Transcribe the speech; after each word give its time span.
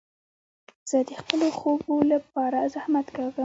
زه 0.89 0.97
د 1.09 1.11
خپلو 1.21 1.47
خوبو 1.57 1.95
له 2.09 2.17
پاره 2.33 2.61
زحمت 2.73 3.07
کاږم. 3.15 3.39